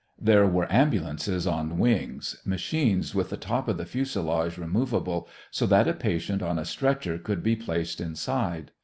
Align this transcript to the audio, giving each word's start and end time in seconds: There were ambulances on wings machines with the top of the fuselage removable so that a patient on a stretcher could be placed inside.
There 0.19 0.47
were 0.47 0.65
ambulances 0.73 1.45
on 1.45 1.77
wings 1.77 2.41
machines 2.43 3.13
with 3.13 3.29
the 3.29 3.37
top 3.37 3.67
of 3.67 3.77
the 3.77 3.85
fuselage 3.85 4.57
removable 4.57 5.29
so 5.51 5.67
that 5.67 5.87
a 5.87 5.93
patient 5.93 6.41
on 6.41 6.57
a 6.57 6.65
stretcher 6.65 7.19
could 7.19 7.43
be 7.43 7.55
placed 7.55 8.01
inside. 8.01 8.71